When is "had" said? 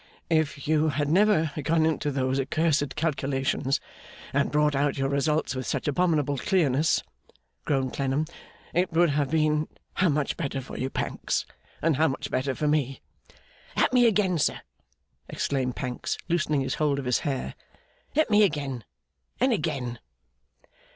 0.89-1.09